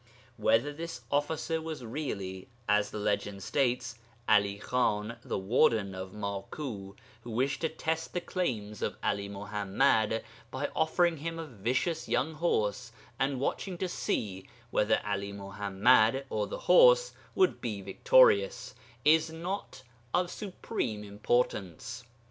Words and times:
Whether 0.35 0.73
this 0.73 1.01
officer 1.11 1.61
was 1.61 1.85
really 1.85 2.47
(as 2.67 2.89
the 2.89 2.97
legend 2.97 3.43
states) 3.43 3.99
'Ali 4.27 4.57
Khan, 4.57 5.17
the 5.21 5.37
warden 5.37 5.93
of 5.93 6.11
Maku, 6.11 6.95
who 7.21 7.29
wished 7.29 7.61
to 7.61 7.69
test 7.69 8.11
the 8.13 8.19
claims 8.19 8.81
of 8.81 8.97
'Ali 9.03 9.29
Muḥammad 9.29 10.23
by 10.49 10.69
offering 10.75 11.17
him 11.17 11.37
a 11.37 11.45
vicious 11.45 12.09
young 12.09 12.33
horse 12.33 12.91
and 13.19 13.39
watching 13.39 13.77
to 13.77 13.87
see 13.87 14.49
whether 14.71 14.99
'Ali 15.05 15.31
Muḥammad 15.33 16.23
or 16.31 16.47
the 16.47 16.61
horse 16.61 17.11
would 17.35 17.61
be 17.61 17.83
victorious, 17.83 18.73
is 19.05 19.29
not 19.29 19.83
of 20.15 20.31
supreme 20.31 21.03
importance. 21.03 22.05